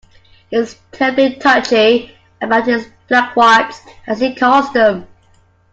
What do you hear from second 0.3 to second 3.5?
He's terribly touchy about his black